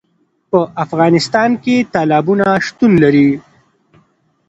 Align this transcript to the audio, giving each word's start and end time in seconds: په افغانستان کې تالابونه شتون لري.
په 0.49 0.59
افغانستان 0.85 1.51
کې 1.63 1.75
تالابونه 1.93 2.45
شتون 2.65 2.91
لري. 3.03 3.29